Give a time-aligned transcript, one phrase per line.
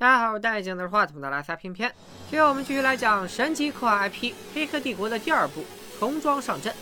[0.00, 1.92] 大家好，我是戴眼镜的是话筒的拉萨片片。
[2.30, 5.60] 今天我们继续来讲神级科幻 IP《黑客帝国》的第二部
[5.98, 6.72] 《重装上阵》。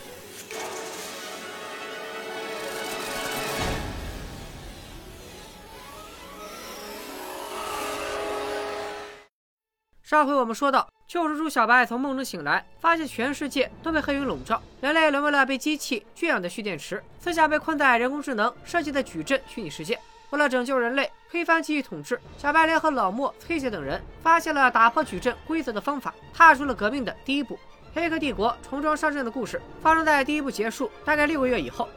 [10.03, 19.99] 上回我们说到，救世主小白从梦中醒来，发现全世界都被黑云笼罩，人类沦为了被机器圈养的蓄电池，思想被困在人工智能设计的矩阵虚拟世界。
[20.29, 27.59] 为了拯救人类，推翻机器统治，小白联合老莫、崔姐等人，发现了打破矩阵规则的方法，踏出了革命的第一步。
[27.93, 31.89] 黑客帝国重装上阵的故事发生在第一部结束大概六个月以后。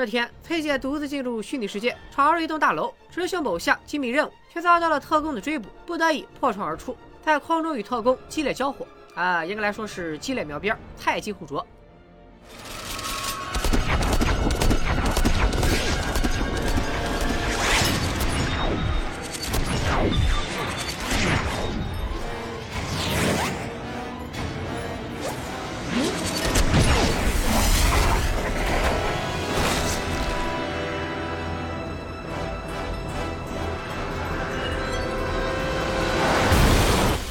[0.00, 8.86] 这天，崔姐独自进入虚拟世界，闯入一栋大楼，执行某项机密任务，却遭到了特工的追捕，不得已破窗而出，在空中与特工激烈交火。
[9.14, 11.62] 啊，应该来说是激烈描边，太极互啄。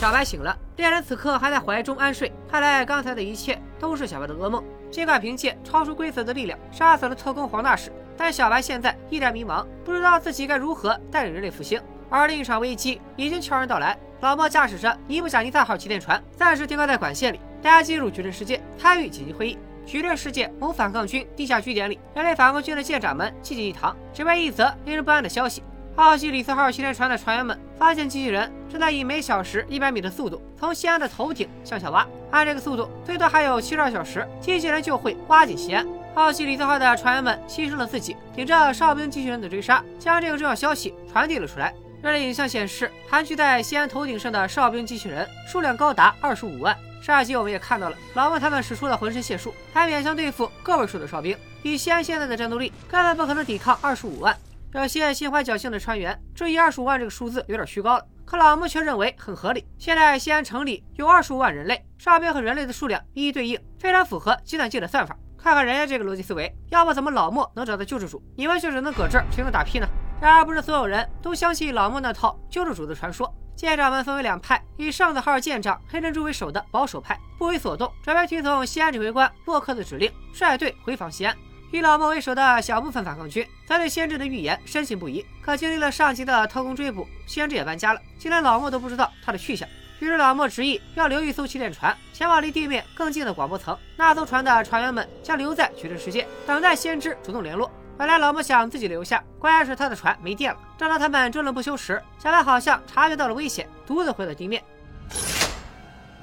[0.09, 2.33] 小白醒了，猎人此刻还在怀中安睡。
[2.49, 4.63] 看来刚才的一切都是小白的噩梦。
[4.89, 11.79] 尽管凭借超出规则的力量杀死了特工黄大使，但小白现在依然迷茫，不知道自己该如何带领人类复兴。
[12.09, 17.39] 而另一场危机已经悄然到来，老莫驾驶着尼布贾尼撒号气垫船，暂时停靠在管线里。
[17.61, 19.59] 大家进入矩阵世界参与紧急会议。
[19.85, 25.61] 矩阵世界某反抗军地下据点里，人类反抗军的舰长们济济一堂，只为一则令人不安的消息。
[25.99, 35.85] 奥西里斯号训练船的船员们发现机器人正在以每小时一百米的速度从西安的头顶向下挖，按这个速度，最多还有七十二小时，机器人就会挖进西安。
[36.15, 41.75] 奥西里斯号的船员们牺牲了自己，顶着哨兵机器人的追杀，将这个重要消息传递了出来。
[42.01, 46.73] 热力影像显示，盘踞在西安头顶上的哨兵机器人数量高达二十五万。
[47.01, 51.37] 上一集我们也看到了，老莫他们使出了浑身解数，才勉强对付个位数的哨兵。
[51.61, 54.33] 以西安现在的战斗力，根本不可能抵抗二十五万。
[54.73, 59.65] 有些心怀侥幸的船员质疑二十五万这个数字有点虚高了，可老莫却认为很合理。
[59.79, 65.17] 现在西安城里有二十五万人类，哨兵和人类的数量一一对应，非常符合计算机的算法。
[65.39, 69.87] 看看人家这个逻辑思维，要不怎么老莫能找到救世主，你们就只能搁这儿听他打屁呢？
[70.21, 73.33] 然而不是所有人都相信老莫那套救世主的传说。
[73.55, 81.35] 舰长们分为两派，以上子号舰长黑珍珠为首的保守派不为所动，准备听从西安指挥官洛克的指令，率队回访西安。
[81.71, 85.23] 以老莫为首的小部分反抗军，则对先知的预言深信不疑。
[85.41, 89.69] 可经历了上级的特工追捕，先知也搬家了，竟连老莫都不知道他的去向。
[89.99, 93.77] 于是老莫执意要留一艘气垫船，前往离地面更近的广播层。
[93.97, 97.69] 那艘船的船员们将留在矩阵世界，等待先知主动联络。
[97.97, 100.59] 本来老莫想自己留下，关键是他的船没电了。
[100.77, 104.63] 正当他们争论不休时，小白好像察觉到了危险，独自回到地面。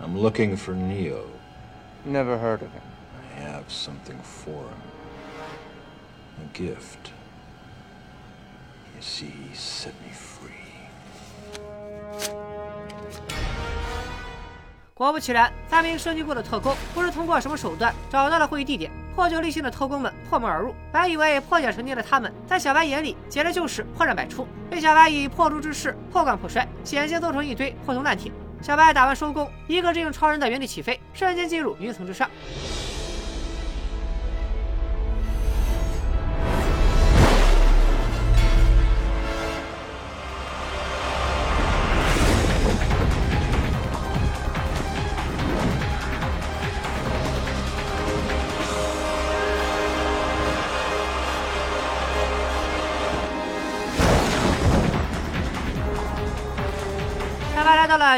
[0.01, 1.21] I'm looking for Neo.
[2.05, 2.83] Never heard of him.
[3.37, 4.96] I have something for him.
[6.39, 7.11] A gift.
[8.95, 10.53] You see, set me free.
[14.95, 18.91] 果不其然，三名升级过的特工不知通过什么手段找到了会议地点。
[19.15, 28.31] 破旧立新的特工们破门而入，本以为破茧成蝶的他们，在小白眼里简直就是破绽百出，被小白以破竹之势破罐破摔，险些揍成一堆破铜烂铁。
[28.61, 32.29] 小白打完收工，一个智勇超人的原地起飞，瞬间进入云层之上。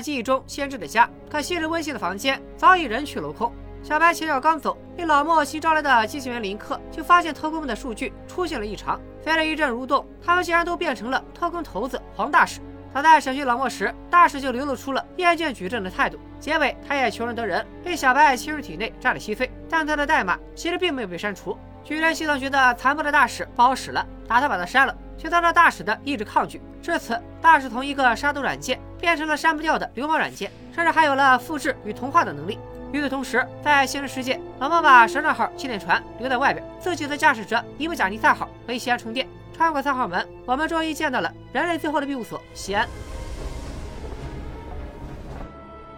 [0.01, 3.53] 记忆中先知的家，可昔日温馨的房间早已人去楼空。
[3.83, 9.01] 小白前脚刚走，被老莫新招来的机器人林克就发现特工们的数据出现了异常。
[9.23, 12.61] 飞了一阵蠕动，他们竟然都变成了特工头子黄大使。
[12.95, 16.19] 早在审讯老莫时，大使就流露出了厌倦矩阵的态度。
[16.41, 21.57] 结尾，他也求人得人，被小白侵入体内炸得稀碎，但他的代码其实并没有被删除。
[21.85, 26.63] 矩阵系统觉得残暴的大使不好使了，打算把他删了，却遭到大使的一直抗拒。
[26.81, 32.59] 至此，大使从一个杀毒软件变成了删不掉的流氓软件，甚至还有了复制与同化的能力。
[32.93, 39.29] 与此同时，在现实世界，老莫把神杖号气垫船留在外边，自己的驾驶者伊布贾尼三号回西安充电。
[39.55, 42.89] 穿过三号门，我们终于见到了人类最后的庇护所——西安。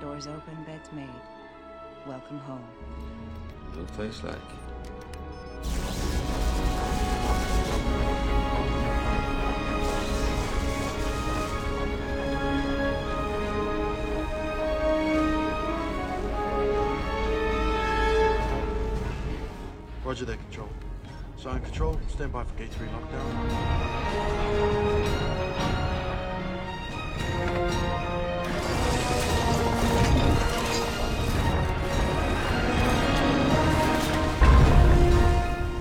[0.03, 1.09] Doors Doors open, beds made.
[2.07, 2.65] Welcome home.
[3.75, 6.10] No place like it.
[20.11, 20.69] Roger that, Control.
[21.37, 23.23] Sign Control, stand by for Gate 3 lockdown.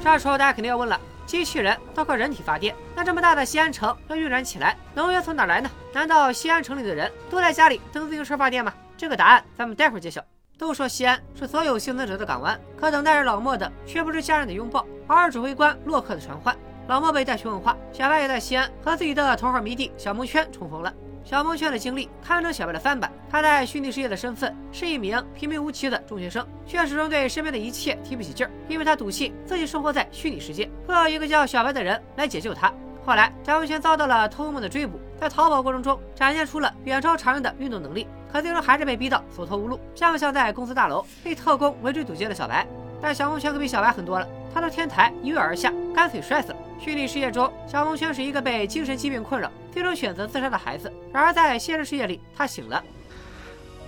[0.03, 5.71] 这时候大家肯定要问了：机器人都靠人体发电，那这么大的西安城要运转起来，能源从哪来呢？
[5.91, 8.71] 难道西安城里的人都在家里蹬自行车发电吗？
[8.95, 10.23] 这个答案咱们待会儿揭晓。
[10.59, 16.53] 都说西安是所有幸存者的港湾，可等待着老莫的却不是家人的拥抱，而是指挥官洛克的传唤。
[16.89, 20.93] 老莫被带去问话，小白也在西安和自己的头号迷弟小蒙圈重逢了。
[21.23, 32.69] 小蒙圈的经历堪称小白的翻版，他在虚拟世界的身份是一名平平无奇的中学生，却始终对身边的一切提不起劲儿，因为他笃信自己生活在虚拟世界，会有一个叫小白的人来解救他。
[33.05, 42.67] 后来，小蒙圈遭到了偷梦的追捕，在逃跑过程中展现出了远超常人的运动能力，可最终还是被逼到走投无路，将相在公司大楼被特工围追堵截的小白。
[43.01, 46.57] 但小红圈可比小白狠多了，他从天台一跃而下，干脆摔死了。
[46.79, 50.91] 虚拟世界中，小红圈是一个被精神疾病困扰，最终选择自杀的孩子。
[51.13, 52.83] 然而在现实世界里，他醒了。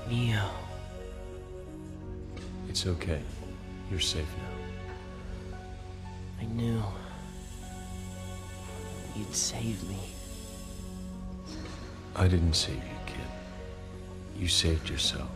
[0.09, 0.39] Neo.
[2.71, 3.19] It's okay.
[3.91, 4.47] You're safe now.
[6.39, 6.81] I knew
[9.15, 9.97] you'd save me.
[12.13, 12.90] I didn't save you.
[14.41, 15.27] You saved yourself.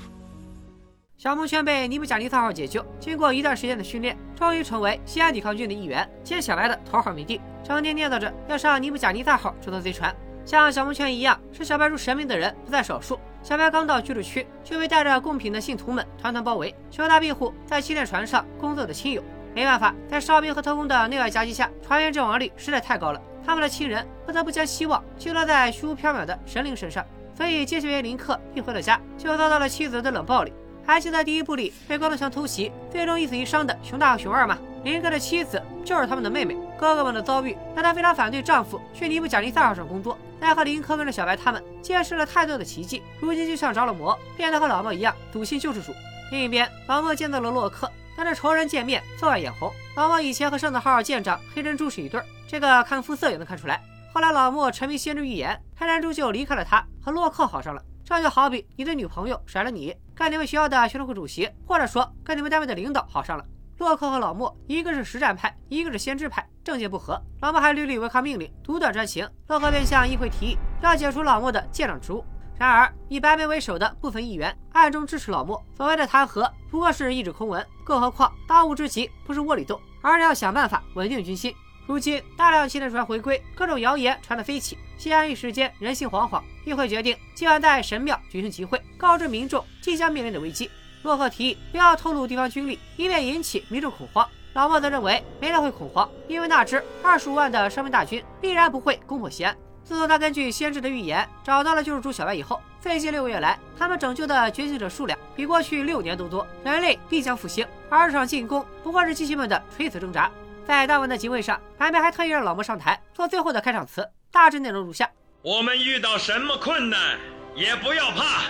[1.16, 10.14] 小木圈被尼布甲尼撒号解救，经过一段时间的训练，终于成为西安抵抗军的一员，接小白的头号迷弟，成天念叨着要上尼布甲尼撒号这艘贼船。
[10.44, 13.20] 像小木圈一样视小白如神明的人不在少数。
[13.44, 19.24] 小白刚到居住区，就被带着贡品的信徒们团团包围，求他庇护在气垫船上工作的亲友。
[19.54, 27.06] 没办法，在哨兵和特工的内外夹击下，船员阵亡率实在太高了，他们的亲人不得不将希望寄托在虚无缥缈的神灵身上。
[27.36, 30.54] 所以接续员林克一回到家，就遭到了妻子的冷暴力。
[30.86, 34.58] 还记得第一部里被光头强偷袭，最终一死一伤的熊大和熊二吗？
[34.84, 36.56] 林克的妻子就是他们的妹妹。
[36.78, 40.18] 哥哥们的遭遇让她非常反对丈夫去尼布甲尼撒号上工作。
[40.40, 45.92] 奈何林克跟着小白他们见识了太多的奇迹，如今就像着了魔，变得和老莫一样笃信救世主。
[46.32, 49.72] 另一边，老莫见到了洛克，当着仇人见面，分外眼红。
[49.96, 53.82] 老莫以前和圣子号舰长黑珍珠是一对儿，这个看肤色也能看出来。
[54.14, 57.82] 后来老莫沉迷先知预言，黑珍珠就离开了他，和洛克好上了。
[58.04, 63.46] 这就好比你的女朋友甩了你，跟你们学校的学生会主席，或者说跟你们单位的领导好上了。
[63.78, 67.22] 洛克和老莫，一个是实战派，一个是先知派，政见不合。
[67.42, 69.28] 老莫还屡屡违抗命令，独断专行。
[69.48, 72.24] 洛克便向议会提议，要解除老莫的舰长职务。
[72.58, 77.66] 然而，以白眉为首的部分议员暗中支持老莫，所谓的弹劾不过是一纸空文。
[77.84, 81.54] 更何况，当务之急不是窝里斗，而是要想办法稳定军心。
[81.88, 86.42] 如今大量气垫船回归，各种谣言传得飞起，西安一时间人心惶惶。
[86.66, 90.70] 议会决定今晚在神庙举行集会，告知民众即将面临的危机。
[91.04, 94.28] 洛克提议不要透露地方军力，以免引起民众恐慌。
[94.54, 99.56] 老莫则认为没人会恐慌，因为那支二十五万的伤兵大军必然不会攻破西安。
[99.84, 107.68] 自从他根据先知的预言找到了救世主小白以后，最近六个月来，他们拯救的觉醒者数量比过去六年都多，人类必将复兴。
[107.88, 110.32] 而这场进攻不过是机器们的垂死挣扎。
[110.68, 115.08] 在当晚的集会上，白眉还特意让老莫上台做最后的开场词，大致内容如下：
[115.44, 117.20] 我们遇到什么困难
[117.54, 118.46] 也不要怕，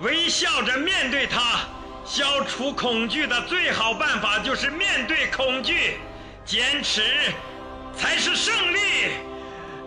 [0.00, 1.60] 微笑着面对它。
[2.04, 5.98] 消除恐惧的最好办法就是面对恐惧，
[6.46, 7.02] 坚持
[7.94, 8.78] 才是胜利。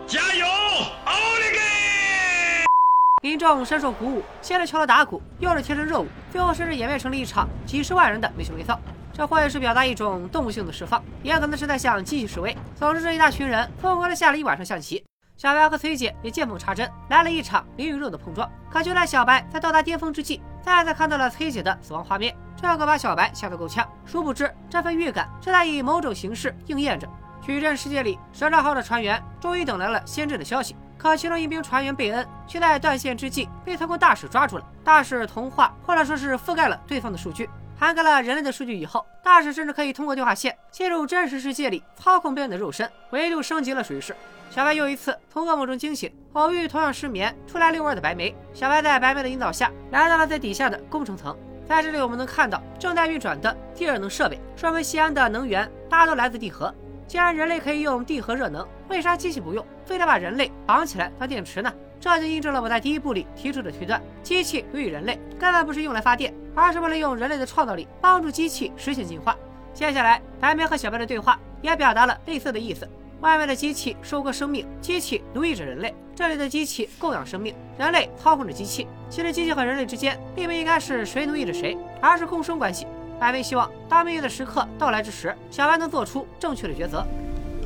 [0.06, 3.28] 加油，奥利给！
[3.28, 8.78] 民众深受鼓舞，先是敲锣打鼓，又是贴身热舞，最后甚至演变成了一场几十万人的没羞没臊。
[9.16, 12.54] 这或许是表达一种动物性的释放，也可能是在向机器示威。
[12.74, 15.02] 总之，这一大群人疯狂的下了一晚上象棋。
[15.38, 18.46] 小白和崔姐也见缝插针，来了一场灵与肉的碰撞。
[18.70, 23.88] 可就在小白在到达巅峰之际，再次看到了崔姐的死亡画面，这可把小白吓得够呛。
[24.04, 27.08] 殊不知，这份预感正在以某种形式应验着。
[27.40, 30.76] 矩阵世界里，蛇杖号的船员终于等来了先知的消息。
[30.98, 34.64] 可其中一名船员贝恩却在断线之际被特工大使抓住了。
[34.84, 44.16] 大使同化或者说是覆盖了对方的数据，涵盖了人类的数据以后，大使甚至可以通过对话线进入真实世界里操控贝恩的肉身，维度升级了属于是。
[44.48, 48.34] 小白又一次从噩梦中惊醒，偶遇同样失眠出来遛弯的白眉。
[48.54, 51.36] 小白在白眉的引导下来到了最底下的工程层，
[51.68, 56.74] 在这里我们能看到正在运转的地热能设备，说明西安的能源大都来自地核。
[57.06, 61.70] 既然人类可以用地核热能，为啥机器不用，非得把人类绑起来当电池呢？
[62.06, 69.36] 这就印证了我在第一部里提出的推断：机器奴役人类根本不是用来发电，而是为了用人类的创造力帮助机器实现进化。
[69.74, 72.88] 接下来，白梅和小白的对话也表达了类似的意思。
[73.22, 78.86] 外面的机器收割生命，机器奴役着人类；这里的机器供养生命，人类操控着机器。
[79.10, 82.86] 其实，机器和人类之间并不应该是谁奴役着谁，而是共生关系。
[83.18, 87.04] 白梅希望，当命运的时刻到来之时，小白能做出正确的抉择。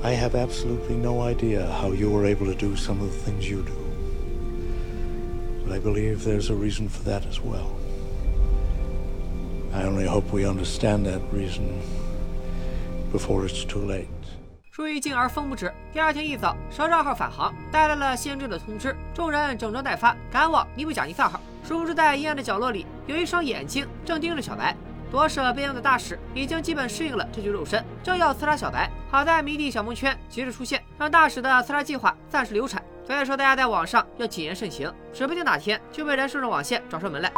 [0.02, 3.60] I have absolutely no idea how you were able to do some of things you
[3.60, 3.89] do.
[5.70, 7.70] But I believe there's a reason for that as well.
[9.72, 11.62] I only hope we understand that reason
[13.12, 14.08] before it's too late.
[14.72, 18.96] 出于敬而风不止，第二天一早，蛇账号返航，带来了先知的通知。
[19.14, 21.40] 众人整装待发，赶往尼布甲尼萨号。
[21.62, 24.76] 殊不知，在阴暗的角落里，有一双眼睛正盯着小白。
[25.08, 28.90] 夺舍边疆的大使已经基本适应了这具肉身，正要刺杀小白。
[29.08, 32.79] 好在迷弟小蒙圈及时出现，让大使的刺杀计划暂时流产。
[33.10, 37.32] 所以说，大家在网上要谨言慎行，指不定哪天就被人顺着网线找上门来。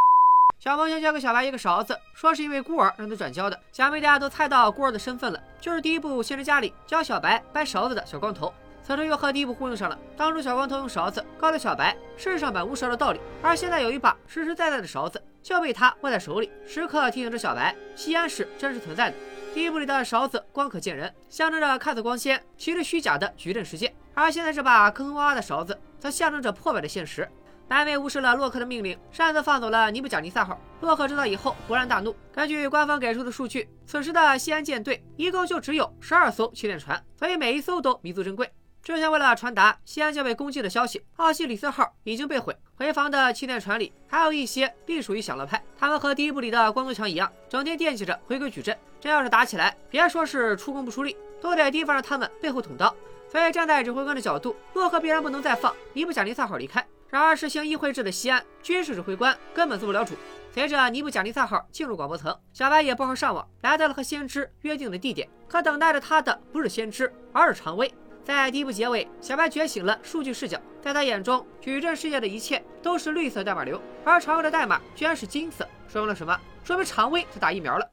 [0.58, 3.58] 小萌先交给小白一个勺子，说是因为孤儿让他转交的。
[3.72, 8.52] 想必大家都猜到孤儿的身份了，就是第一部《先知家》里教小白掰勺子的小光头。
[8.84, 9.98] 此处又和第一部呼应上了。
[10.14, 19.16] 当初小光头用勺子告诉小白世上本无勺的道理，而现在有一把实实在在的勺子就被他握在手里，时刻提醒着小白西安是真实存在的。
[19.54, 27.28] 第一部里的勺子光可见人，象征着看似光鲜，其实虚假的矩阵世界；而现在这把坑坑洼洼的勺子，则象征着破败的现实。
[27.68, 30.58] 南美无视了洛克的命令，擅自放走了尼布甲尼撒号。
[30.80, 32.16] 洛克知道以后勃然大怒。
[32.32, 38.50] 根据官方给出的数据，此时的西安舰队一共就只有十二艘气垫船，所以每一艘都弥足珍贵。
[38.82, 42.56] 之前为了传达西安将被攻击的消息，奥西里斯号已经被毁。
[42.74, 48.76] 回防的气垫船里还有一些隶属于享乐派，他们和第一部里的光头强一样，整天惦记着回归矩阵。
[49.00, 52.92] 真要是打起来，别说是出工不出力，都得提防着他们背后捅刀。
[53.30, 56.84] 所以站在指挥官的角度，洛克必然不能再放尼布甲尼撒号离开。
[57.08, 60.16] 然而，实行议会制的西安军事指挥官根本做不了主。
[60.52, 65.28] 随着尼布甲尼撒号进入广播层，小白也不好上网，来到了和先知约定的地点。
[65.46, 67.92] 可等待着他的不是先知，而是常威。
[68.24, 76.38] 在第一部结尾，小白觉醒了数据视角，在他眼中，矩阵世界的一切都是绿色代码流，而常威的代码居然是金色，说明了什么？
[76.62, 77.84] 说明常威在打疫苗了。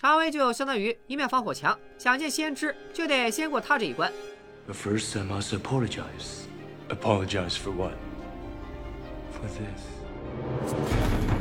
[0.00, 4.12] 常威就相当于一面防火墙，想见先知就得先过他这一关。
[4.68, 6.46] First, I must apologize.
[6.88, 7.94] Apologize for what?
[9.32, 11.31] For this.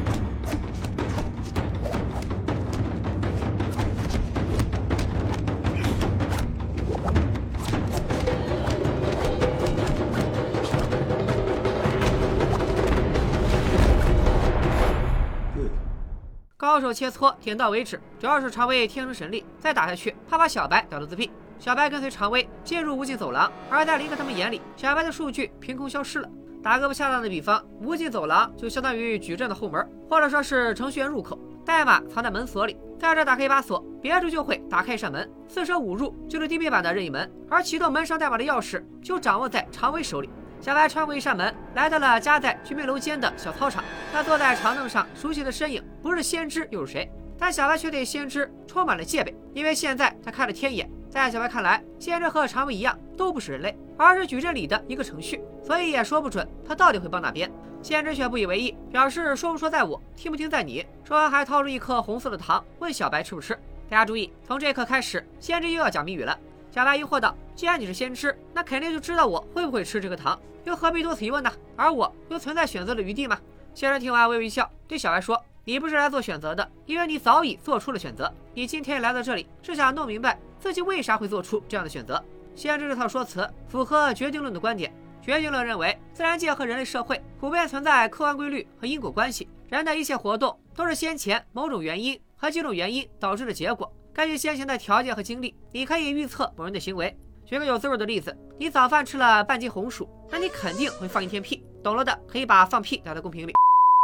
[16.71, 17.99] 高手切磋，点到为止。
[18.17, 21.29] 主要是常威天生神力，再打下去，怕把小白打到自闭。
[21.59, 26.29] 小白跟随常威进入无尽走廊，而在林克他们眼里，小白的数据凭空消失了。
[26.63, 35.29] 打个不恰当的比方，无尽走廊就相当于矩阵的后门，或者说是程序员入口，代码藏在门锁里，在这打开一把锁，别处就会打开一扇门。
[35.49, 40.29] 四舍五入就是 DB 版的任意门，而启动门上代码的钥匙就掌握在常威手里。
[40.61, 43.83] 小白穿过一扇门，来到了夹在居民楼间的小操场。
[44.13, 47.11] 他坐在长凳上，熟悉的身影不是先知又是谁？
[47.39, 50.87] 但小白却对先知充满了戒备，因为现在他开了天眼。
[51.09, 57.51] 在小白看来，先知和常威一样，都不是人类，而是矩阵里的一个程序，所以也说不准他到底会帮哪边。
[57.81, 60.85] 先知却不以为意，表示说不说在我，听不听在你。
[61.03, 63.55] 说完还掏出一颗红色的糖，问小白吃不吃。
[63.89, 66.37] 大家注意，从这一刻开始，先知又要讲谜语了。
[66.71, 71.51] 小白疑惑道：“既然你是先知，那肯定就知道我会不会吃这个糖，又何必多此一问呢？
[71.75, 73.37] 而我又存在选择的余地吗？”
[73.75, 78.33] 先生听完微微一笑，对小白说：“你不是来做选择的，因为你早已做出了选择。
[78.53, 82.23] 你今天来到这里，是想弄明白自己为啥会做出这样的选择。”
[82.55, 84.93] 先知这套说辞符合决定论的观点。
[85.21, 93.91] 决定论认为，自然界和人类社会普遍存在客观规律和因果关系，人的一切活动都是先前某种原因和几种原因导致的结果。
[94.13, 97.17] 根据先前的条件和经历，你可以预测某人的行为。
[97.45, 101.63] 举个有滋味的例子，你早饭吃了半斤红薯，那你肯定会放一天屁。
[101.81, 103.53] 懂了的可以把放屁打在公屏里。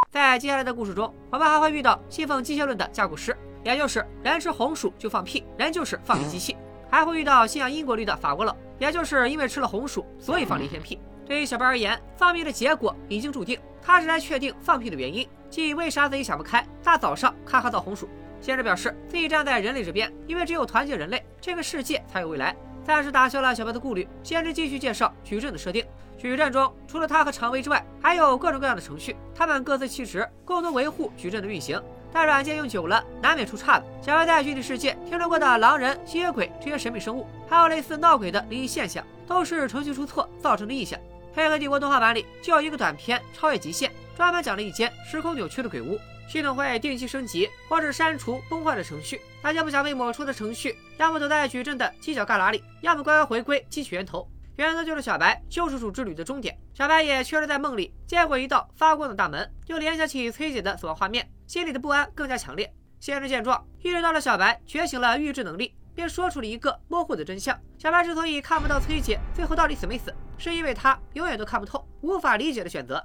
[0.09, 6.55] 在接下来的故事中，我们还会遇到信奉机械论的架构师，也就是人吃红薯就放屁，人就是放屁机器；
[6.89, 10.97] 还会遇到信仰因果律的法国佬，也就是因为吃了红薯，所以放了一天屁。
[11.25, 18.07] 对于小白而言，放屁的结果已经注定，他是来确定放屁的原因，即为啥自己想不开，大早上咔咔造红薯。
[18.41, 22.55] 先知表示自己站在人类这边，因为只有团结人类，这个世界才有未来。
[22.85, 25.85] 暂时打消了小白的顾虑，先知继续介绍矩阵的设定。
[26.17, 31.81] 矩阵中除了他和常威之外，还有各种各样的程序，他们各司其职，共同维护矩阵的运行。
[32.13, 33.85] 但软件用久了，难免出岔子。
[34.01, 40.97] 小白在虚拟世界听说过的狼人、吸血鬼这些神秘生物，还有类似闹鬼的灵异现象，都是程序出错造成的异象。
[41.37, 54.27] 黑客帝国动画版里就有一个短片《超越极限》，专门讲了一间时空扭曲的鬼屋，系统会定期升级或者删除崩坏的程序，大家不想被抹除的程序，要么躲在矩阵的犄角旮旯里，要么乖乖回归汲取源头。
[54.55, 56.57] 源头就是小白救世主之旅的终点。
[56.73, 62.73] 小白也确实在梦里见过一道发光的大门，又联想起崔姐的死亡画面，心里的不安更加强烈。
[62.99, 73.03] 先知见状，意识到了小白觉醒了预知能力，便说出了一个模糊的真相：小白之所以看不到崔姐最后到底死没死， 是因为他永远都看不透、无法理解的选择。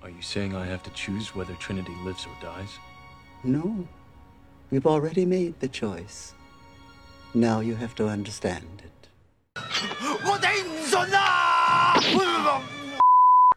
[0.00, 2.70] Are you saying I have to choose whether Trinity lives or dies?
[3.42, 3.86] No.
[4.70, 6.32] We've already made the choice.
[7.32, 8.92] Now you have to understand it.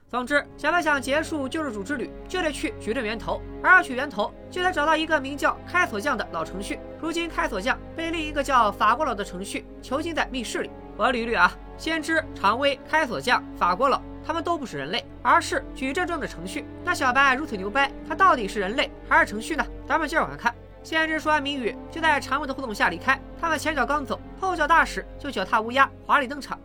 [0.09, 6.79] 总之，小白想结束救世主之旅，就得去矩阵源头，而要去源头，就得找到一个名叫开锁匠的老程序。
[6.99, 10.69] 如今，开锁匠被另一个叫法国佬的程序囚禁在密室里。
[11.01, 16.63] 我捋捋啊，先知、常威、开锁匠、法国佬，他们都不是人类，而是矩阵中的程序。
[16.85, 19.65] 那小白如此牛掰，他到底是人类还是程序呢？
[19.87, 20.53] 咱们接着往下看。
[20.83, 23.19] 先知说完谜语，就在常威的护送下离开。
[23.39, 26.59] 他们前脚刚走，后脚大使就脚踏乌鸦，华丽登场。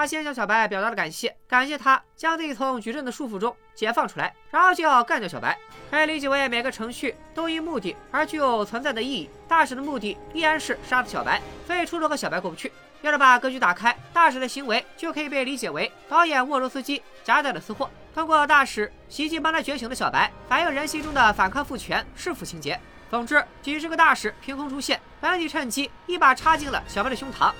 [0.00, 5.54] 他先向小白表达了感谢，感谢他将自己从矩阵的束缚中解放出来，然后就要干掉小白。
[5.90, 9.28] 可以理解为每个程序都因目的而具有存在的意义。
[9.46, 12.72] 大使的目的依然是杀死小白，所以初衷和小白过不去。
[13.02, 22.80] 要是把格局打开，大使的行为就可以被理解为导演沃罗斯基夹带了私货，通过大使袭击帮他觉醒的小白，反映人心中的反抗父权弑父情节。
[23.10, 27.52] 总之，几十个大使凭空出现，本体趁机一把插进了小白的胸膛。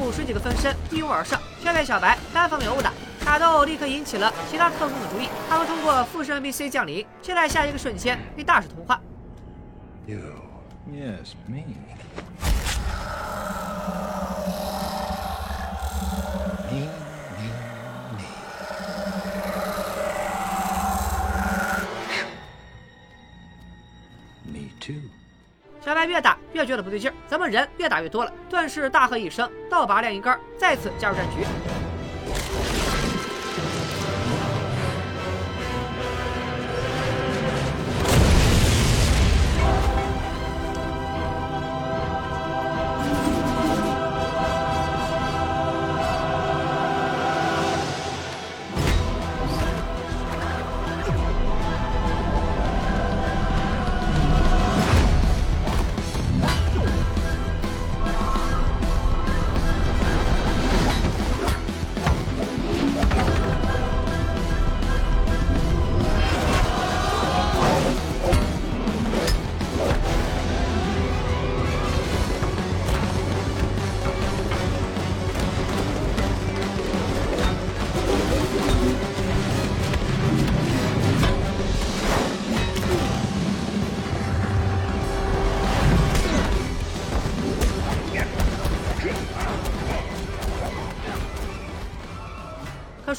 [0.00, 2.92] 五十几个分身一拥而上，却被小白单方面殴打。
[3.24, 9.00] 打斗立刻引起了其他特工的注意，他们通过附身 NPC 降临，却在下一个瞬间被大使同化。
[10.06, 10.18] You.
[10.90, 11.34] Yes.
[11.46, 11.60] Me,
[25.90, 28.32] 小白越打越觉得不对劲儿，咱们人越打越多了？
[28.48, 31.79] 顿时大喝一声，倒拔晾衣杆，再次加入战局。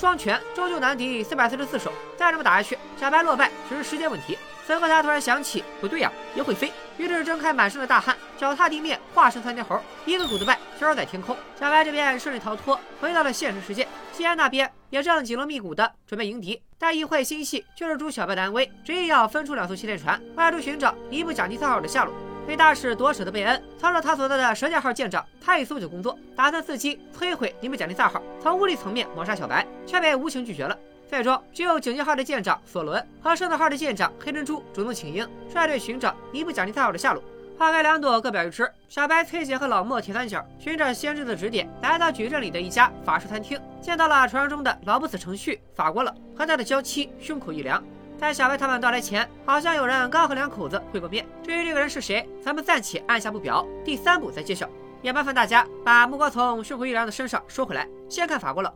[0.01, 4.35] 双拳终究难敌四百四十四手，再这么打下去，小白落败只是时间问题。
[4.65, 11.37] 此刻他突然想起，不对呀、也会飞，于是睁开满身的大汗，脚踏地面，化身窜天猴，一个骨子败飘在天空。
[11.59, 13.87] 小白这边顺利逃脱，回到了现实世界。
[14.11, 22.30] 西安那边也正紧锣密鼓的准备迎敌，但议会心系救世主小白的安危，执意要分出两艘气垫船，外出寻找尼布甲尼撒号的下落。
[22.47, 30.77] 被大使夺舍的贝恩操着他所在的蛇剑号舰长派搜救工作，打算伺机摧毁尼布甲尼萨号，从物理层面抹杀小白，却被无情拒绝了。
[31.07, 37.21] 最终，只有警戒号的舰长索伦和圣斗号的舰长黑珍珠主动请缨，率队寻找尼布甲尼萨号的下落。
[37.57, 38.67] 花开两朵，各表一枝。
[38.89, 47.83] 小白、崔姐和老莫铁三角循着先知的指点，来到矩阵里的一家法式餐厅，见到了传说中的老不死程序法国佬和他的娇妻，胸口一凉。
[48.21, 51.25] 在小白他们到来前，好像有人刚和两口子会过面。
[51.43, 54.69] 至于这个人是谁，咱们暂且按下不表，第三部再揭晓。
[55.01, 58.71] 也麻烦大家把目光从胸口一凉的身上收回来，先看法国佬。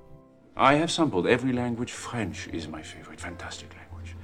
[0.56, 1.92] I have sampled every language.
[1.92, 3.20] French is my favorite.
[3.20, 4.16] Fantastic language.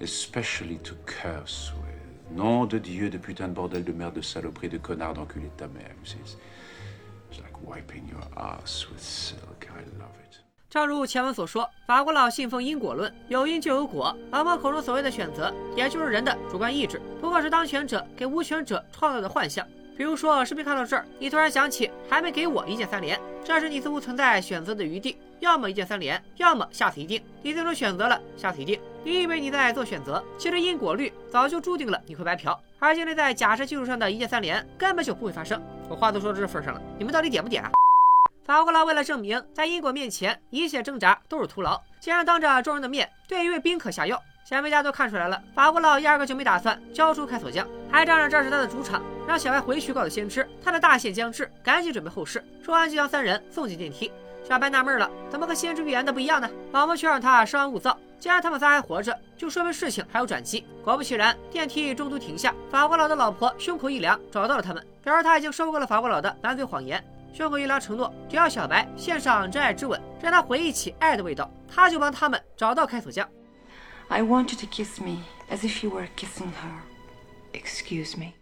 [0.00, 2.36] Especially to curse with.
[2.36, 5.56] Nom de Dieu, de putain de bordel de merde, de saloperie, de connard, d'enculé de
[5.56, 5.90] ta mère.
[5.98, 6.36] You see, It's,
[7.32, 9.66] it's like wiping your ass with silk.
[9.68, 10.41] I love it.
[10.72, 14.16] 正如前文所说，法国佬信奉因果论，有因就有果。
[14.30, 19.66] 老莫口中所谓的选择，也就是人的主观意志，不过是当权者给无权者创造的幻象。
[19.98, 27.22] 比如说，视频看到这儿，你突然想起还没给我一键三连，这时你似乎存在选择的余地，要么一键三连，要么下次一定。
[27.42, 28.80] 你最终选择了下次一定。
[29.04, 35.60] 你以为你在做选择，其实因果律早就注定了你会白嫖，而建立在假设基础上的一键三连根本就不会发生。
[35.90, 37.70] 我话都说到这份上了，你们到底点不点啊？
[38.44, 44.20] 法国佬为了证明在因果面前一切挣扎都是徒劳，竟然当着众人的面对一位宾客下药。
[44.44, 52.44] 显然大家都看出来了，法国佬压根就没打算交出开锁匠，还仗着这是他的主场，让小白回去告诉先知他的大限将至，赶紧准备后事。
[52.64, 54.10] 说完就将三人送进电梯。
[54.42, 56.50] 小白纳闷了，怎么和先知预言的不一样呢？
[56.72, 60.66] 老莫却让他稍安勿躁，既然他们仨还活着，就说明事情还有转机。
[60.84, 67.02] 果不其然，电梯中途停下，法国佬的老婆胸口一凉，找到了他们，表示他已经收购了法国佬的满嘴谎言。
[67.32, 73.26] 胸口一凉承诺，只要小白献上真爱之吻，让他回忆起爱的味道，他就帮他们找到开锁匠。
[74.08, 77.58] I want you to kiss me as if you were kissing her.
[77.58, 78.32] Excuse me.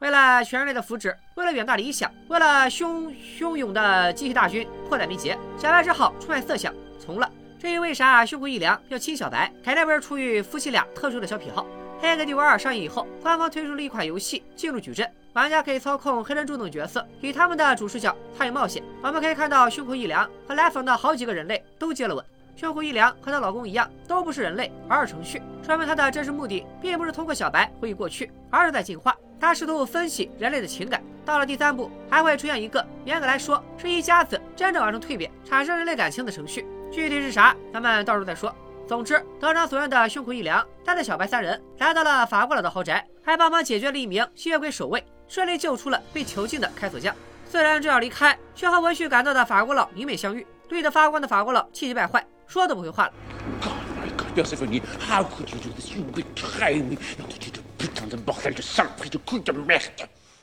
[0.00, 7.28] 为了全人类的福祉，为了远大理想，为了汹汹涌的机器大军迫在眉睫，小白只好出卖色相，从了。
[7.58, 11.62] 至于为啥胸口一凉要亲小白，肯定不是出于夫妻俩特殊的小癖好。
[12.00, 18.82] 《黑客帝国二》上映以后，官方推出了一款游戏《进入矩阵》，玩家可以操控黑珍珠等角色，以他们的主视角参与冒险。
[19.02, 22.22] 我们可以看到，胸口一凉和来访的好几个人类都接了吻。
[22.54, 29.16] 胸口一凉和她老公一样，都不是人类，而是程序，说明她的真实目的并不是通过小白回忆过去，而是在进化。
[29.40, 31.02] 她试图分析人类的情感。
[31.24, 38.54] 到了第三步，还会出现一个严格来说是一家子真正完成蜕变、产生人类感情的程序，具体是啥，咱们到时候再说。
[38.86, 47.16] 总之，得偿所愿的胸口一凉，带着小白三人来到了法国佬的豪宅，还帮忙解决了一名吸血鬼守卫，顺利救出了被囚禁的开锁匠。
[47.48, 50.46] 虽然正要离开，却和闻讯赶到的法国佬迎面相遇。
[50.68, 53.12] 绿得发光的法国佬气急败坏，说都不会话了。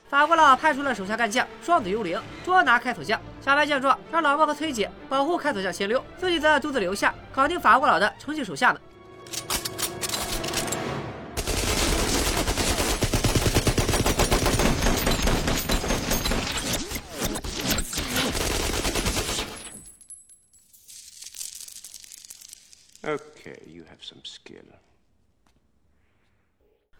[0.10, 3.21] 法国佬派出了手下干将双子幽灵捉拿开锁匠。
[3.41, 8.82] 小白见状，让老莫和崔姐保护开锁匠先溜，自己则独自留下搞定法国佬的重庆手下们。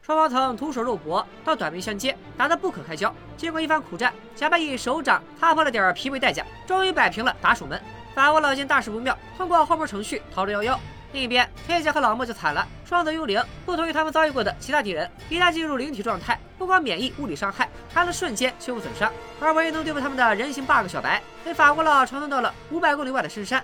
[0.02, 3.13] 双方从徒手肉搏到短兵相接，打得不可开交。
[3.38, 7.80] 经过一番苦战，小白以手掌踏破了点皮为代价，终于摆平了打手们。
[8.15, 10.78] 法国佬见大事不妙，通过后门程序逃之夭夭。
[11.12, 12.67] 另一边，佩姐和老莫就惨了。
[12.86, 19.12] 双子幽灵不同于他们遭遇过的其他敌人，一旦进入灵体状态，不光免疫物理伤害，还能瞬间修复损伤。
[19.39, 23.63] 而唯一能对付他们的人形 bug 小白，被法国佬传送到了五百公里外的深山。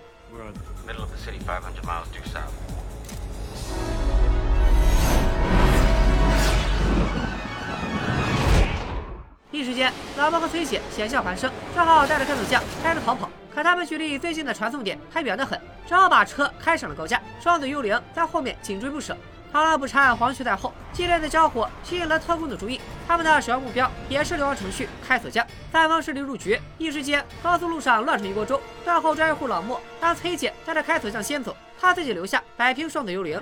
[9.56, 13.30] 一时间，老莫和崔姐险象环生，正好带着开锁匠开着逃跑。
[13.50, 17.22] 可他们距离最近的传送点还远得很，只好把车开上了高架。
[17.40, 19.16] 双子幽灵在后面紧追不舍，
[19.54, 20.74] 螳螂捕蝉，黄雀在后。
[20.92, 25.48] 激烈的交火吸引了特工的注意，他们的首要目标也是流亡程序开锁匠。
[25.72, 28.60] 三方势力入局，一时间高速路上乱成一锅粥。
[28.84, 33.42] 断后专业户老莫让崔姐带着开锁匠先走，他自己留下摆平双子幽灵。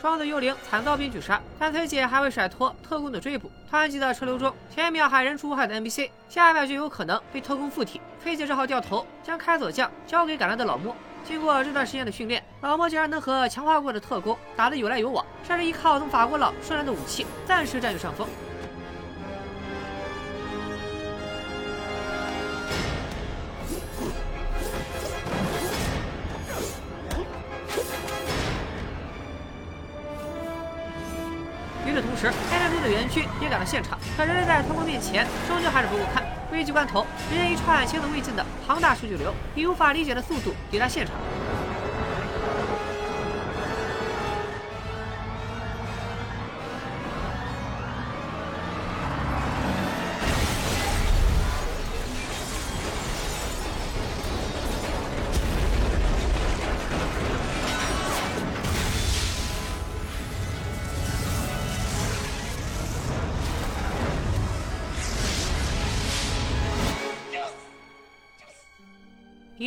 [0.00, 3.52] 双子幽灵惨遭兵举杀，但崔姐还未甩脱特工的追捕。
[3.70, 8.00] 湍急的车流中，前一秒喊人畜无害的 NPC，下一秒就有可能被特工附体。
[8.22, 10.96] 崔姐只好掉头，将开锁匠交给赶来的老莫。
[11.22, 18.26] 经过这段时间的训练，老莫竟然能和强化过的特工打得有来有往，甚至依靠从法国佬顺来的武器，暂时占据上风。
[32.90, 36.22] 园区也赶到现场，可人类在特工面前终究还是不够看。
[36.52, 41.14] 危急关头，只见一串前所未见的庞大数据流，以无法理解的速度抵达现场。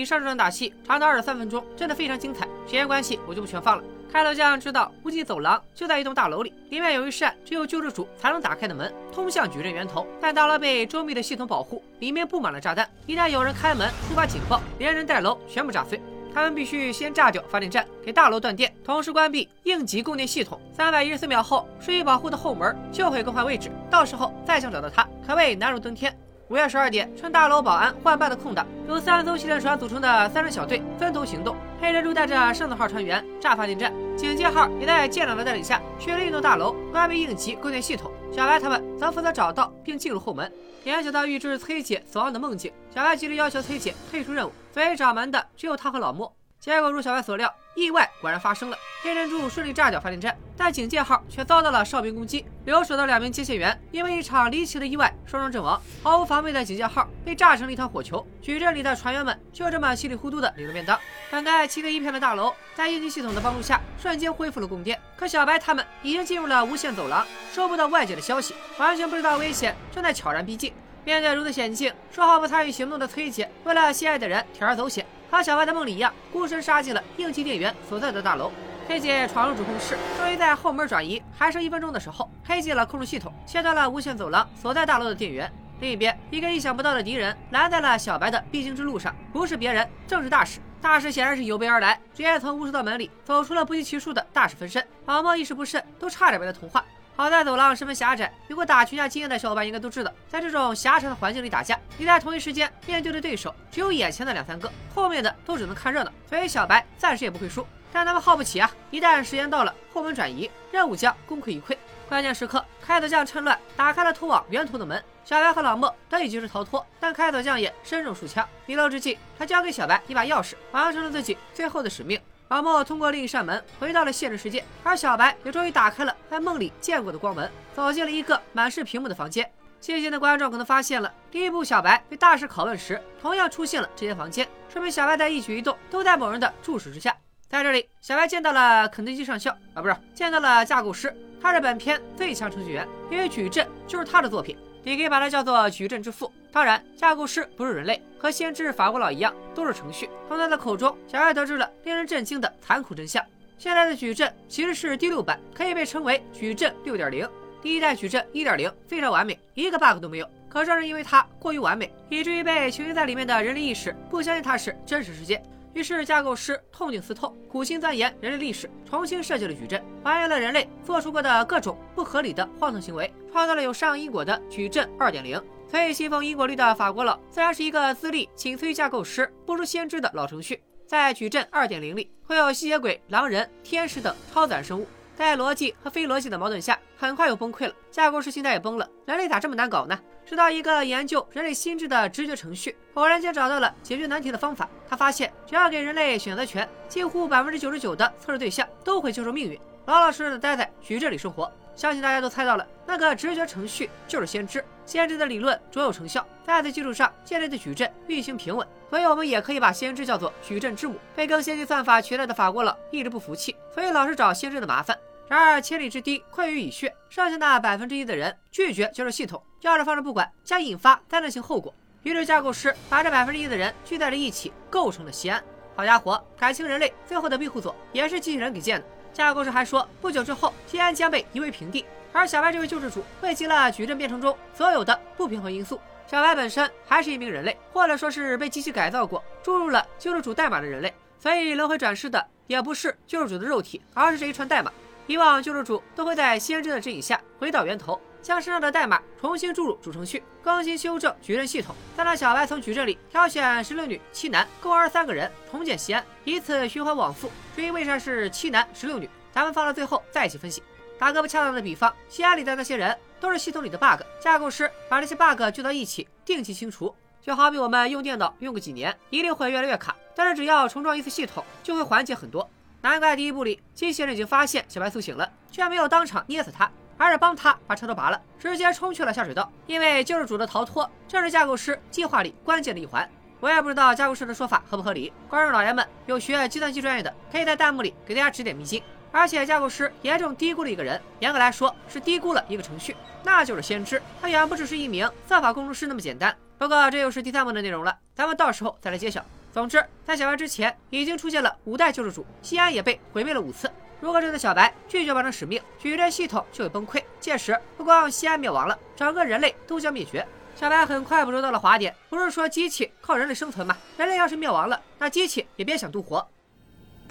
[0.03, 2.45] 以上这段打戏长达二十三分钟，真的非常精彩。
[2.65, 3.83] 时间关系，我就不全放了。
[4.11, 10.05] 开头将知道无尽走廊就在一栋大楼里，里面有一扇只有救世主才能打开的门，通向矩阵源头。
[10.19, 16.01] 但大楼被周密的系统保护，里面布满了炸弹，一旦有人开门触发警报，连人带楼全部炸碎。
[16.33, 20.59] 他们必须先炸掉发电站，给大楼断电，同时关闭应急供电系统。
[20.75, 26.13] 三百一十四秒后，失去保护的后门就会更换位置，到时候再想找到它，可谓难如登天。
[26.53, 31.55] 午夜十二点，趁大楼保安换班的空档，由三艘气垫船组成的三人小队分头行动。
[31.81, 38.11] 黑珍珠带着圣子号船员炸发电站，警戒号也在舰长的带领下去了一栋大楼，关闭应急供电系统。
[38.31, 40.51] 小白他们则负责找到并进入后门。
[40.83, 46.31] 联想到预知崔姐死亡的梦境，小白急着要求崔姐退出任务，所以找门的只有他和老莫。
[46.63, 48.77] 结果如小白所料，意外果然发生了。
[49.01, 52.45] 黑珍珠顺利炸掉发电站，但警戒号却遭到了哨兵攻击。
[52.63, 55.81] 留守的两名接线员因为一场离奇的意外双双阵亡。
[56.01, 58.25] 毫无防备的警戒号被炸成了一团火球。
[58.41, 60.97] 矩阵里的船员们就这么稀里糊涂的领了便当。
[61.29, 64.97] 本该漆黑一片的大楼，在应急系统的帮助下，瞬间恢复了供电。
[65.17, 70.71] 可小白他们已经进入了无线走廊，收不到外界的消息，完全不知道危险正在悄然逼近。
[71.03, 75.05] 面对如此险境，说好不参与行动的崔姐，为了心爱的人铤而走险。
[75.33, 78.51] 和小白的梦里一样，孤身杀进了应急电源所在的大楼。
[78.87, 85.51] 黑姐闯入主控室，终于在后门转移还剩一分钟的时候，黑进了控制系统，切断了无线走廊所在大楼的电源。
[85.79, 90.59] 另一边，一个意想不到的敌人拦在了小白的必经之路上，不是别人，正是大使。
[90.79, 94.85] 大使显然是有备而来，直接从无数道门里走出了不计其数的大使分身。
[95.07, 96.85] 老莫一时不慎，都差点被他同化。
[97.15, 107.65] 好在走廊十分狭窄，有过打群架经验的小伙伴应该都知道，在这种狭窄的环境里打架，你在同一时间面对的对手只有眼前的两三个，后面的都只能看热闹，所以小白暂时也不会输。
[107.91, 108.71] 但他们耗不起啊！
[108.89, 111.77] 一旦时间到了，后门转移，任务将功亏一篑。
[112.09, 118.47] 关键时刻，开锁匠趁乱打开了通往源头的门，小白和老莫得以及时逃脱，但开锁匠也身中数枪。
[118.65, 122.19] 弥留之际，他交给小白一把钥匙，完成了自己最后的使命。
[122.53, 129.51] 老莫通过另一扇门回到了现实世界，而小白也终于打开了在梦里见过的光门，走进了一个满是屏幕的房间。
[129.81, 137.17] 细心的观众可能发现了，第一部小白被大师拷问时，同样出现了这间房间，说明小白的一举一动都在某人的注视之下。
[137.49, 141.11] 在这里，小白见到了肯德基上校啊，不是见到了架构师，
[141.41, 144.55] 他是本片最强程序员，因为矩阵就是他的作品。
[144.83, 146.31] 你可以把它叫做矩阵之父。
[146.53, 150.07] 当然，架构师不是人类，和先知法国佬一样，都是程序。
[150.27, 153.25] 从他的口中，小艾得知了令人震惊的残酷真相：
[153.57, 157.27] 现在的矩阵其实是第六版，可以被称为矩阵六点零。
[157.59, 160.29] 第一代矩阵一点零非常完美，一个 bug 都没有。
[160.47, 165.41] 可正是因为它过于完美，以至于被囚禁在里面的人类意识不相信它是真实世界。
[165.73, 175.41] 于是，架构师痛定思痛，苦心钻研人类历史，重新设计了矩阵，还原了人类做出过的各种不合理的荒唐行为，创造了有上因果的矩阵二点零。
[175.73, 180.61] 所以，信奉因果律的法国佬自然是一个资历仅次于架构师、不如先知的老程序。
[180.85, 184.85] 在矩阵二点零里，会有吸血鬼、狼人、天使等超自然生物。
[185.15, 187.73] 在逻辑和非逻辑的矛盾下，很快又崩溃了。
[187.89, 189.99] 架构师心态也崩了，人类咋这么难搞呢？
[190.23, 194.69] 直到一个研究人类心智的直觉程序，偶然间找到了解决难题的方法。
[194.87, 201.51] 他发现，只要给人类选择权，几乎百分之九十九的测试对象都会接受命运，老老实实的待在矩阵里生活。
[201.75, 204.63] 相信大家都猜到了，那个直觉程序就是先知。
[204.85, 210.95] 先知的理论卓有成效，在此基础上建立的矩阵运行平稳，所以我们也可以把先知叫做矩阵之母。
[211.15, 214.97] 被更先进算法取代的法国佬一直不服气，所以老是找先知的麻烦。
[215.27, 221.73] 然而千里之堤溃于蚁穴，剩下那百分之一的人拒绝接受系统，要着放着不管，将引发灾难性后果。
[222.03, 225.41] 于是架构师把这百分之一的人聚在了一起，构成了西安。
[225.75, 228.85] 好家伙，感情人类最后的庇护所也是机器人给建的。
[229.13, 231.85] 架构师还说，不久之后西安将被夷为平地。
[232.13, 235.81] 而小白这位救世主汇集了矩阵编程中所有的不平衡因素。
[236.05, 244.71] 小白本身还是一名人类，或者说是被机器改造过、注入了救世主代码的人类，所以轮回转世的也不是救世主的肉体，而是这一串代码。
[245.07, 257.31] 以往救世主都会在先知的指引下回到源头，将身上的代码重新注入主程序，更新修正矩阵系统，再让小白从矩阵里挑选十六女七男共二十三个人重建西安，以此循环往复。
[257.55, 260.61] 至于为啥是七男十六女，咱们放到最后再一起分析。
[261.03, 266.95] 打个不恰当的比方，西安里的那些人都是系统里的 bug，架构师把这些 bug 聚到一起，定期清除。
[267.21, 272.49] 就好比我们用电脑用个几年，一定会越来越卡，但是只要重装一次系统，就会缓解很多。
[272.79, 279.51] 难怪第一部里机器人已经发现小白苏醒了，却没有当场捏死他，而是帮他把车头拔了，直接冲去了下水道。
[279.67, 283.05] 因为救世主的逃脱正是架构师计划里关键的一环。
[283.41, 288.81] 我也不知道架构师的说法合不合理，观众老爷们有学计算机专业的，可以在弹幕里给大家指点迷津。
[289.13, 294.01] 而且架构师严重低估了一个人，严格来说是低估了一个程序，那就是先知。
[294.19, 296.35] 他远不只是一名算法工程师那么简单。
[296.57, 299.23] 不过这又是第三部的内容了，咱们到时候再来揭晓。
[299.53, 303.71] 总之，在小白之前已经出现了五代救世主，西安也被毁灭了五次。
[303.99, 310.25] 如果这次小白拒绝完成使命，矩阵系统就会崩溃，届时不光西安灭亡了，整个人类都将灭绝。
[310.55, 313.77] 小白很快捕捉到了滑点，不是说机器靠人类生存吗？
[313.95, 316.27] 人类要是灭亡了，那机器也别想度活。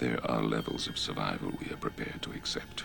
[0.03, 2.83] There are levels of survival we are prepared to accept.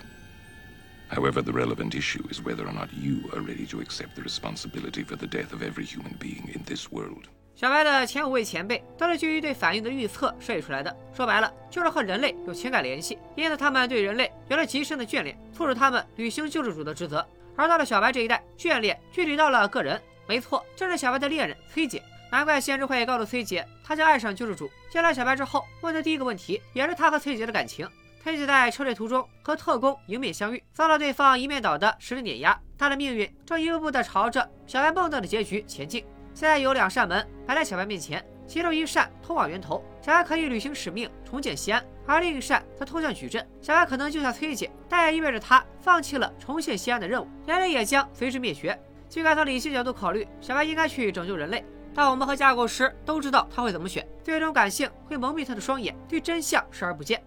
[1.08, 5.02] However, the relevant issue is whether or not you are ready to accept the responsibility
[5.02, 7.24] for the death of every human being in this world.
[7.56, 17.26] 小白的前五位前辈都是基于对反应的预测设计出来的，说白了就是和人类有情感联系，因此他们对人类有了极深的眷恋，促使他们履行救世主的职责。
[17.56, 22.00] 而到了小白这一代，眷恋具体到了个人，没错，正是小白的恋人崔姐。
[22.30, 24.70] 难怪先知会告诉崔姐，他将爱上救世主。
[24.90, 27.88] 见了小白之后，问的第一个问题也是他和崔姐的感情。
[28.22, 36.04] 崔姐在车队途中和特工迎面相遇，遭到对方一面倒的实力碾压，他的命运正一步步的朝着小白梦到的结局前进。
[36.34, 48.78] 现在有两扇门摆在小白面前，其中一扇通往源头，小白可以履行使命重建西安；而另一扇则通向矩阵，小白可能救下崔姐，但也意味着他放弃了重现西安的任务，人类也将随之灭绝。
[49.08, 51.64] 尽管从理性角度考虑，小白应该去拯救人类，
[51.97, 57.23] 但我们和架构师都知道他会怎么选，最终感性会蒙蔽他的双眼，对真相视而不见。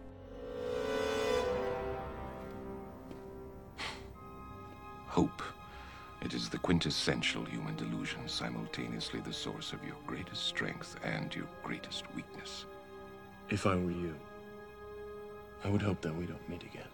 [5.09, 5.42] Hope.
[6.22, 11.46] It is the quintessential human delusion, simultaneously the source of your greatest strength and your
[11.62, 12.64] greatest weakness.
[13.48, 14.14] If I were you,
[15.62, 16.88] I would hope that we don't meet again.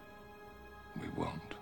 [1.00, 1.54] We won't.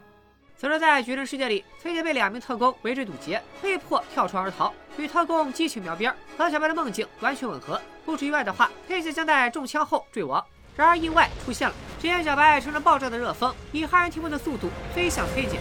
[0.66, 7.80] 此时，在矩阵世界里，崔姐被两名特工围追堵截，被迫跳窗而逃，与特工激情描边，和小白的梦境完全吻合。
[8.04, 10.44] 不出意外的话，崔姐将在中枪后坠亡。
[10.76, 15.60] 然而，意外出现了，只见小白乘着爆炸的热风，以骇人听闻的速度飞向崔姐。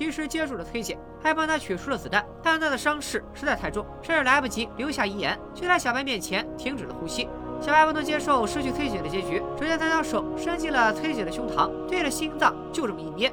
[0.00, 7.28] 及时接住了崔姐，还帮她取出了子弹，但她的伤势实在太重，甚至来不及留下遗言，就在小白面前停止了呼吸。
[7.60, 13.30] 小白不能接受失去崔姐的结局，只见他将手伸进了崔姐的胸膛，对着心脏就这么一捏。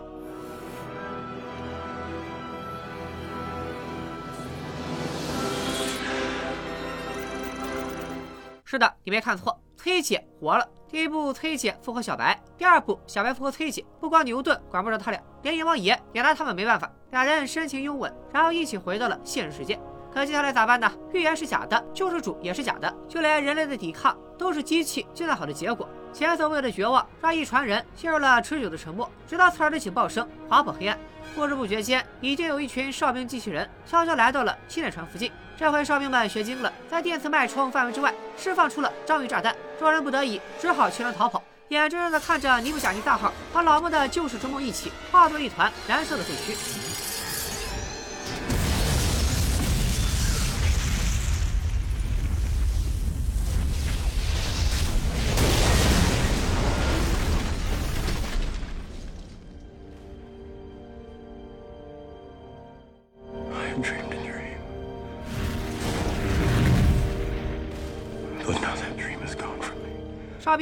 [8.66, 10.68] 是的，你没看错，崔姐活了。
[10.90, 13.84] 第一部崔姐复活小白，第二部小白复活崔姐。
[14.00, 16.90] 不光牛顿管不着他俩，连阎王爷也拿他们没办法。
[17.12, 19.78] 俩人深情拥吻，然后一起回到了现实世界。
[20.14, 20.90] 可接下来咋办呢？
[21.12, 25.88] 预言是假的，救世主也是假的，就连人类的抵抗都是机器计算好的结果。
[26.14, 30.98] 前所未有的绝望让一船人陷入了持久的沉默，直到刺耳的警报声划破黑暗。
[31.36, 35.32] 不知不觉间，已经有一群哨兵机器人悄悄来到了气垫船附近。
[35.60, 46.97] 这回哨兵们学精了，在电磁脉冲范围之外释放出了章鱼炸弹，众人不得已只好弃车逃跑，眼睁睁地看着尼布甲尼大号和老莫的救世之梦一起化作一团燃烧的废墟。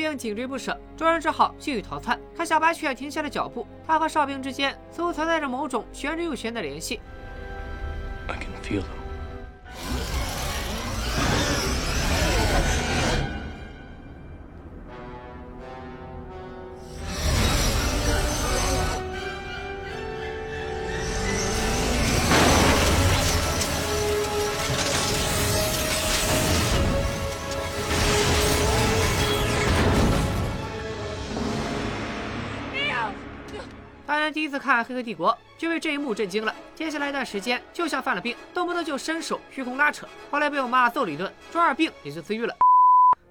[0.08, 2.20] 并紧追不舍，众人只好继续逃窜。
[2.38, 7.00] 可小白却停下了脚步，他和哨兵之间似乎存在着某种玄之又玄的联系。
[34.34, 36.54] 第一次看《黑客帝国》就被这一幕震惊了。
[36.74, 40.08] 接下来一段时间就像犯了病，动不动就伸手虚空拉扯。
[40.30, 42.54] 后来被我妈揍了一顿，中二病也就自愈了。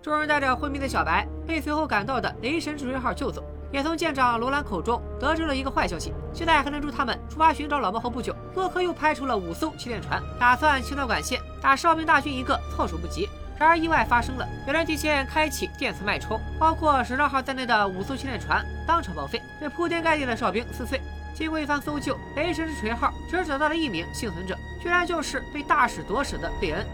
[0.01, 13.29] 众人带着昏迷的小白被随后赶到的雷神之锤号救走，也从舰长罗兰口中得知了一个坏消息：就在黑珍珠他们出发寻找老猫后不久，洛克又派出了五艘气垫船，打算切断管线，打哨兵大军一个措手不及。
[13.59, 21.01] 然而意外发生了，原来提前开启电磁脉冲，包括十兆号在内的五艘训练船当场报废，被铺天盖地的哨兵撕碎。
[21.35, 26.87] 经过一番搜救，雷神之锤号只找到了一名幸存者，居然就是被大使夺舍的贝恩。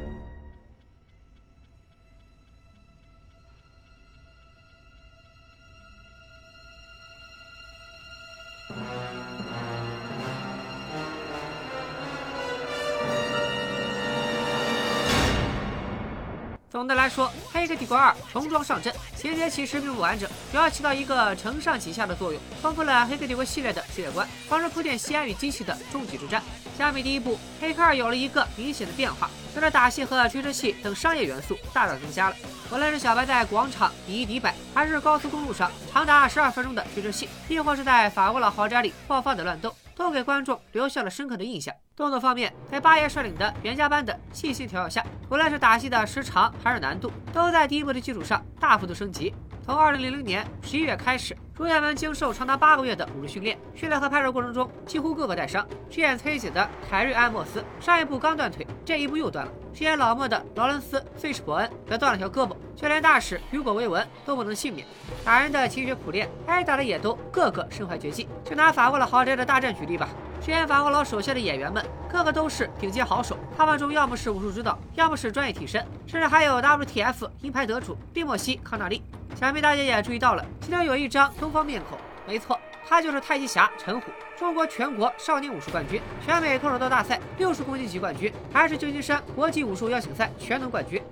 [16.80, 26.42] 总的来说，《黑客帝国二》重装上阵，情节其实并不完整，主要起到一个承上启下的作用，丰富了《黑客帝国》系列的世界观，帮助铺垫西安与机器的终极之战。
[26.78, 32.36] 相比第一部，《黑客二》有了一个明显的变化，随着打戏和追车戏等商业元素大大增加了。
[32.72, 41.74] 无论是小白在广场以一敌百，还是高速公路上长达十二分钟的追车戏，亦或是在法国老豪宅里爆发的乱斗，都给观众留下了深刻的印象。
[42.00, 49.34] 动作方面，在八爷率领的袁家班的细心调教下，无论是打戏的时长还是难度，都在第一部的基础上大幅度升级。
[49.62, 55.64] 从二零零零年十一月开始，主演们经受长达八个月的武术训练，训练和拍摄过程中几乎个个带伤。
[55.90, 64.86] 饰演崔姐的凯瑞·艾莫斯，上一部刚断腿，这一部又断了；饰演老莫的劳伦斯·费什伯恩则断了条胳膊，就连大使雨果·维文都不能幸免。
[65.22, 68.26] 打人的勤学苦练，挨打的也都个个身怀绝技。
[68.42, 70.08] 就拿法国老豪宅的大战举例吧，
[70.42, 79.02] 饰演法国佬手下的演员们，个个都是顶尖好手，他们中要么是武术指导，要么是专业替身，甚至还有 WTF 银牌得主蒂莫西·康纳利。
[79.38, 82.58] 想必大家也注意到了，其中有一张东方面孔，没错，
[82.88, 91.02] 他就是太极侠陈虎，中国全国少年武术冠军，全美空手道大赛六十公斤级冠军，还是旧金山国际武术邀请赛全能冠军。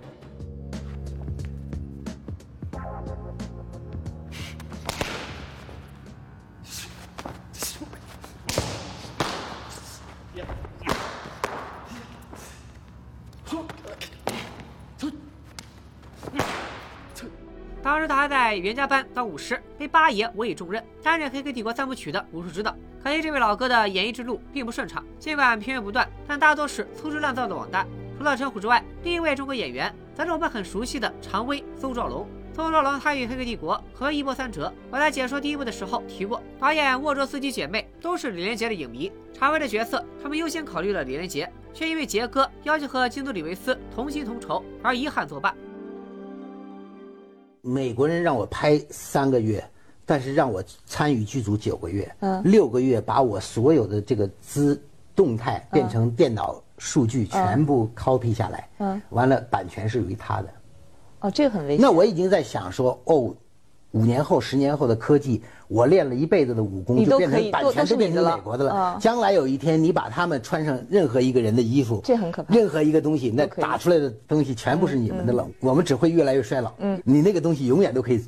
[17.89, 22.77] 当时他还在袁家班当武师，被八爷委以重任，担任《黑客帝国》三部曲的武术指导。
[23.03, 27.87] 可惜这位老哥的演艺之路并不顺畅，尽管片源不断，但大多是粗制滥造的网大。
[28.19, 32.29] 除了陈虎之外，另一位中国演员则是我们很熟悉的常威邹兆龙。
[32.53, 34.71] 邹兆龙参与《黑客帝国》和一波三折。
[34.91, 39.11] 我在解说第一部的时候提过，导演沃卓斯基姐妹都是李连杰的影迷。
[39.33, 45.55] 常威的角色，他们优先考虑了李连杰，却因为杰哥要求和京都李维斯同薪同酬而遗憾作罢。
[47.63, 49.63] 美国人让我拍三个月，
[50.07, 54.81] 但是让我参与剧组九个月，嗯，六个月把我所有的这个资
[55.15, 60.49] 动态变成电脑数据，全部 copy 下来，嗯，完了版权是属于他的。
[61.21, 61.81] 哦，这个很危险。
[61.81, 63.35] 那我已经在想说，哦，
[63.93, 68.99] 五年后、十年后的科技，我练了一辈子的武功，就变成版权都变成美国的了。
[69.01, 72.55] 将来有一天，你把他们穿上任何一个人的衣服，这很可怕。
[72.55, 75.49] 任何一个东西，那打出来的东西全部是你们的了。
[75.61, 76.73] 我们只会越来越衰老。
[76.79, 78.23] 嗯，你那个东西永远都可以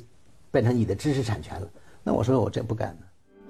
[0.49, 1.67] 变成你的知识产权了。
[2.03, 2.95] 那我说我这不干了。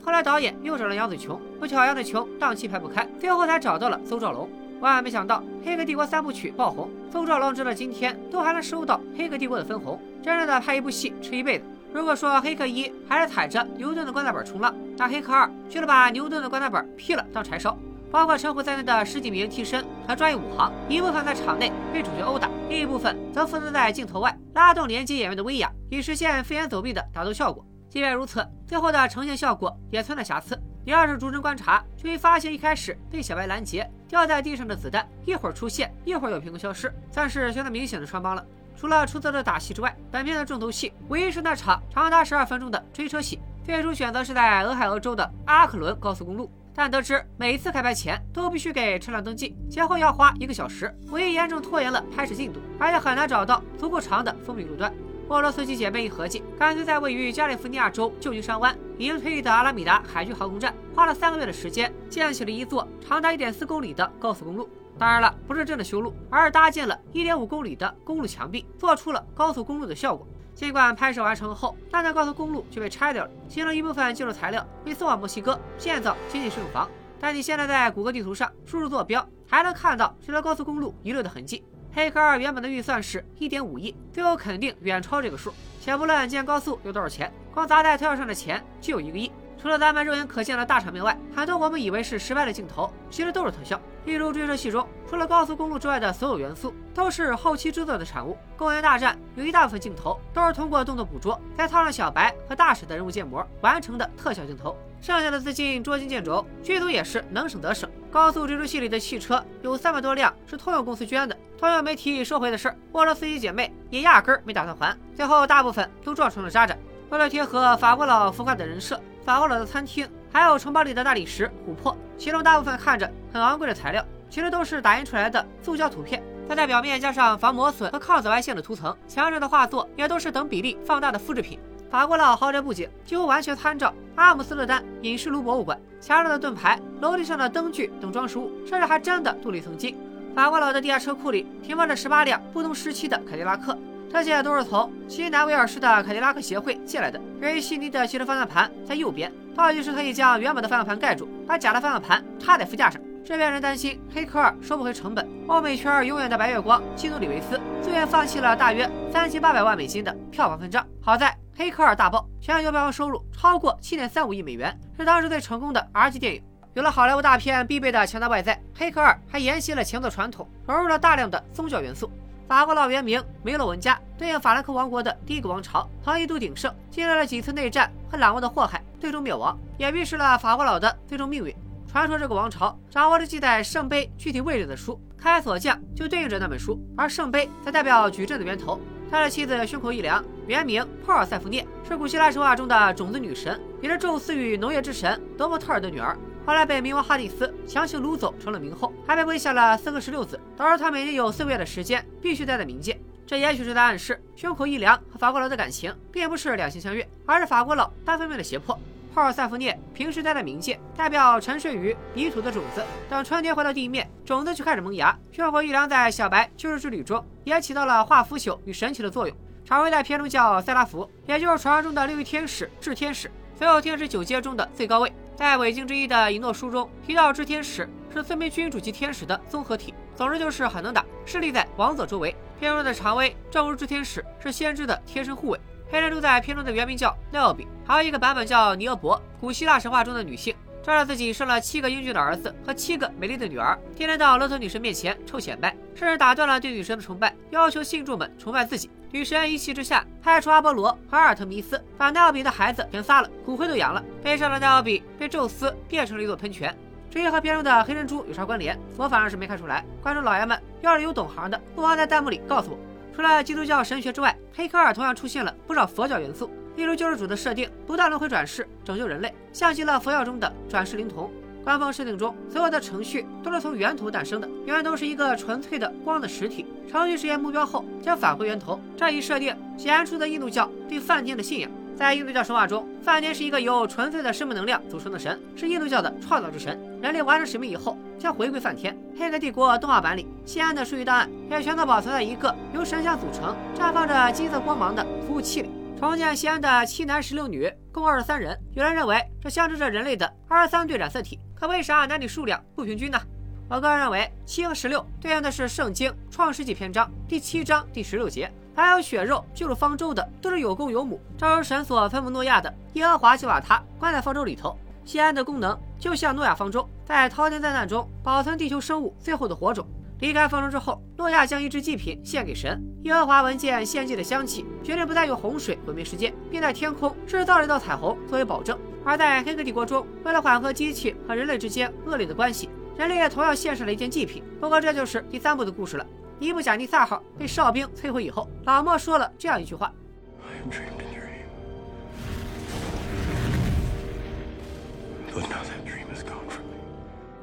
[0.03, 4.49] 后来导演又找了杨紫琼，不巧杨紫琼档期排不开，最后才找到了邹兆龙。
[4.81, 9.97] 万万没想到，《黑客帝国》三部曲爆红，邹兆龙直到今天都还能收到《黑客帝国》的分红。
[10.23, 11.65] 真正的拍一部戏吃一辈子。
[11.93, 17.77] 如果说《黑客一》还是踩着牛顿的棺材本冲浪，那《黑客二》却是把牛顿的棺材本劈了当柴烧。
[18.09, 27.65] 包括陈虎在内的十几名替身和专业武行，一部分在场内被主角殴打，另一部分则负责在镜头外拉动连接演员的威亚，以实现飞檐走壁的打斗效果。
[27.89, 30.57] 即便如此，最后的呈现效果也存在瑕疵。
[30.85, 38.45] 你要是逐帧观察，就会发现一开始被小白拦截，掉在地上的子弹一会儿出现，一会儿又凭空消失，算是相当明显的穿帮了。
[38.81, 43.39] 除了出色的打戏之外，本片的重头戏唯一是那场长达十二分钟的追车戏。
[43.63, 54.91] 最初选择是在俄亥俄州的阿克伦高速公路，但得知每次开拍前都必须给车辆登记，前后要花一个小时，唯一严重拖延了拍摄进度，而且很难找到足够长的封闭路段。
[55.27, 64.67] 沃罗斯基姐妹一合计，干脆在位于加利福尼亚州旧金山湾已经退役的阿拉米达海军航空站，花了三个月的时间建起了一座长达一点四公里的高速公路。
[64.97, 70.27] 当然了，不是真的修路，而是搭建了一点五公里的公路墙壁，做出了高速公路的效果。
[70.53, 76.87] 尽管拍摄完成后，那段高速公路却被拆掉了，其中一部分建筑材料被送往墨西哥建造经济适用房。
[77.19, 81.63] 但你现在在谷歌地图上输入坐标，还能看到这条高速公路遗留的痕迹。
[81.93, 85.53] 黑客二原本的预算是一点五亿，最后肯定远超这个数。
[85.81, 89.31] 且不论建高速有多少钱，光砸在特效上的钱就有一个亿。
[89.61, 93.79] 除了咱们肉眼可见的大场面外，很多我们以为是失败的镜头，其实都是特效。
[94.05, 98.35] 例如追车戏中，除了高速公路之外的所有元素，都是后期制作的产物。
[98.57, 104.75] 公园大战有一大部分镜头都是通过动作捕捉，再套上小白和大使的人物建模完成的特效镜头。
[104.99, 107.87] 剩下的资金捉襟见肘，剧组也是能省则省。
[108.09, 114.97] 高速追逐戏里的汽车有三百多辆是通用公司捐的，通用没提收回的事儿，沃罗斯基姐妹也压根儿没打算还。
[115.15, 116.75] 最后大部分都撞成了渣渣。
[117.11, 126.23] 为了贴合法国佬浮夸的人设，法国佬的餐厅还有城堡里的大理石、琥珀，其中大部分看着很昂贵的材料，其实都是打印出来的塑胶图片。
[126.49, 131.59] 再在表面加上防磨损和抗紫外线的涂层，墙上的画作也都是等比例放大的复制品。
[131.89, 139.97] 法国佬豪宅布景几乎完全参照阿姆斯特丹影视卢博物馆，墙上的盾牌、楼梯上的灯具等装饰物，甚至还真的镀了一层金。
[140.33, 143.77] 法国佬的地下车库里停放着十八辆不同时期的凯迪拉克，
[144.11, 147.19] 这些都是从西南威尔士的凯迪拉克协会借来的。
[147.41, 153.01] 由于悉尼的汽车方向盘在右边，倒计时可以将原本的方向盘盖住，把假的方向盘插在副驾上。
[153.23, 160.85] 这边人担心黑客二收不回成本，欧美圈永远的白月光基努里维斯自愿放弃了大约三千八百万美金的票房分账。
[161.01, 166.43] 好在黑客二大爆，全球票房收入超过七点三五亿美元，是当时最成功的 R 级电影。
[166.73, 172.09] 有了好莱坞大片必备的强大外在，《黑客二》还沿袭了前作传统，融入了大量的宗教元素。
[172.51, 181.55] 法国佬原名梅洛文加，对应法兰克王国的第一个王朝，曾一度鼎盛，经历了几次内战和懒惰的祸害，最终灭亡，也预示了法国佬的最终命运。
[181.89, 188.77] 传说这个王朝掌握着记载圣杯具体位置的书，开锁匠就对应着那本书，而圣杯则代表矩阵的源头。
[189.09, 196.17] 他的妻子胸口一凉，原名珀尔塞福涅，是古希腊神话中的种子女神，也是宙斯与农业之神德莫特尔的女儿。
[196.45, 202.99] 后来被冥王哈迪斯强行掳走，成了冥后，还被喂下了四个石榴籽，导致他每年有四个月的时间必须待在冥界。
[203.27, 208.77] 这也许是在暗示，胸口一凉和法国佬的感情并不是两情相悦，而是法国佬单方面的胁迫。
[209.13, 215.17] 珀尔塞福涅平时待在冥界，代表沉睡于泥土的种子，等春天回到地面，种子就开始萌芽。
[215.31, 219.37] 胸口一凉在小白救世之旅中也起到了化腐朽与神奇的作用。
[219.63, 225.13] 常威在片中叫塞拉福，也就是传说中的六翼天使炽天使，所有天使九阶中的最高位。
[225.41, 232.35] 在伪经之一的以诺书中提到，炽天使是孙膑君主级天使的综合体，总之就是很能打，势力在王座周围。
[232.59, 235.59] 片中的常威正如炽天使，是先知的贴身护卫。
[235.89, 248.91] 黑珍珠在片中的原名叫廖奥比，还有一个版本叫尼俄伯，古希腊神话中的女性，仗着自己生了七个英俊的儿子和七个美丽的女儿，天天到勒特女神面前臭显摆，甚至打断了对女神的崇拜，要求信众们崇拜自己。
[249.11, 254.01] 女神一气之下，派出阿波罗和阿尔特弥斯，把奈奥比的孩子全杀了，骨灰都扬了。
[254.23, 256.73] 悲伤的奈奥比被宙斯变成了一座喷泉。
[257.09, 259.83] 至于和片中的黑珍珠有啥关联，我反而是没看出来。
[260.01, 262.77] 观众老爷们，要是有懂行的，不妨在弹幕里告诉我。
[263.13, 271.29] 除了基督教神学之外，《黑客二》同样出现了不少佛教元素，例如救世主的设定，不断轮回转世拯救人类，像极了佛教中的转世灵童。
[271.63, 276.65] 官方设定中，所有的程序都是从源头诞生的，永远都是一个纯粹的光的实体。
[276.89, 281.69] 程序实现目标后将返回源头，这一设定显然出自印度教对梵天的信仰。
[281.95, 286.79] 在印度教神话中，梵天是一个由纯粹的生命能量组成的神，是印度教的创造之神。
[286.99, 288.95] 人类完成使命以后，将回归梵天。
[289.19, 295.69] 《黑客帝国》动画版里，西安的数据档案也全都保存在一个由神像组成、绽放着金色光芒的服务器里。
[295.99, 298.57] 重建西安的七男十六女，共二十三人。
[298.73, 301.39] 有人认为这象征着人类的二十三对染色体。
[301.61, 303.21] 可为啥男女数量不平均呢？
[303.69, 308.51] 我个人认为，七和十六对应的是《圣经·创世纪》篇章第七章第十六节。
[308.75, 311.21] 还有血肉救入方舟的，都是有公有母。
[311.37, 314.75] 正如神所吩咐诺亚的，耶和华就把他关在方舟里头。
[315.05, 319.85] 西安的功能就像诺亚方舟，在滔天灾难中保存地球生物最后的火种。
[320.19, 322.83] 离开方舟之后，诺亚将一只祭品献给神。
[323.03, 328.75] 耶和华闻见献祭的香气，决定不再用洪水毁灭世界，并在天空制造了一道彩虹作为保证。
[329.03, 334.43] 而在黑客帝国中，为了缓和机器和人类之间恶劣的关系，人类也同样献上了一件祭品。
[334.59, 336.05] 不过这就是第三部的故事了。
[336.37, 339.91] 尼布贾尼撒号被哨兵摧毁以后，老莫说了这样一句话：“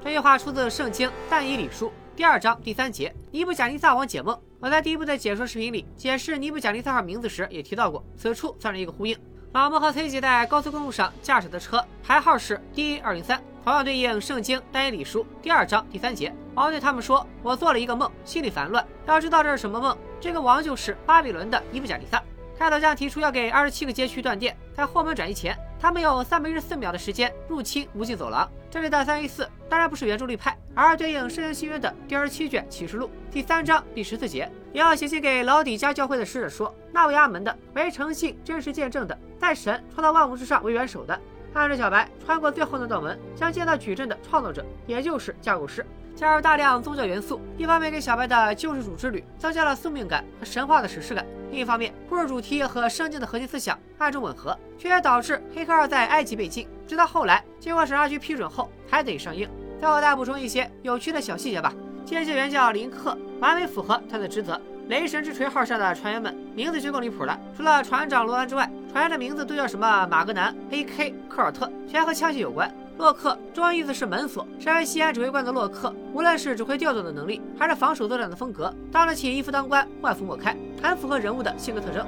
[0.02, 1.86] 这句话出自《圣经·但以理书》
[2.16, 3.14] 第二章第三节。
[3.30, 4.38] 尼布贾尼撒王解梦。
[4.60, 9.16] 我在第一部的解说视频里解释尼布贾尼撒号名字时也提到过，此处算是一个呼应。
[9.52, 13.42] 老莫和崔姐在高速公路上驾驶的车牌号是 D 二零三。
[13.64, 18.86] 同样对应《圣经·单一理书》第二章第三节，王对他们说：“我做了一个梦，心里烦乱。
[19.06, 19.96] 要知道这是什么梦？
[20.20, 22.22] 这个王就是巴比伦的伊布贾尼撒。
[22.58, 28.50] 开头将提出要给二十七个街区断电，在后门转移前，他们有三百一十四秒的时间入侵无尽走廊。
[28.68, 34.50] 这里的三一四当然不是原著律派，而对应《圣经新约》的第二十七卷启示录第三章第十四节。
[34.72, 41.16] 也要写信给老底家教会的使者说：那位阿门的，为诚信、真实见证的，在神创造万物之上为元首的。”
[41.54, 45.84] 看着小白穿过最后那道门，将见到矩阵的创造者，也就是架构师，
[46.18, 59.48] 加入大量宗教元素，一方面给小白的救世主之旅增加了宿命感和神话的史诗感，另一方面故事主题和圣经的核心思想暗中吻合，却也导致《黑客二》在埃及被禁，直到后来经过审查局批准后才得以上映。
[59.78, 61.72] 最后再补充一些有趣的小细节吧，
[62.04, 64.60] 接线员叫林克，完美符合他的职责。
[64.88, 71.14] 雷神之锤号上的船员们名字就更离谱了，除了船长罗兰之外，船员的名字都叫什么马格南、A.K.
[71.28, 72.68] 科尔特，全和枪械有关。
[72.98, 82.04] 洛克中文意思是门锁，身为西安指挥官的洛克，无论是指挥调动的能力，还是防守作战的风格，当得起一夫当关，万夫莫开，很符合人物的性格特征。